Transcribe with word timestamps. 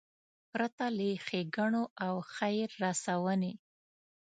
پرته 0.51 0.85
له 0.97 1.09
ښېګړو 1.25 1.83
او 2.05 2.15
خیر 2.35 2.67
رسونې. 2.85 3.53